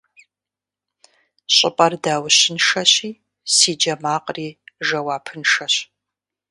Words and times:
ЩӀыпӀэр 1.55 1.93
даущыншэщи, 2.03 3.09
си 3.53 3.71
джэ 3.79 3.93
макъри 4.03 4.49
жэуапыншэщ. 4.85 5.75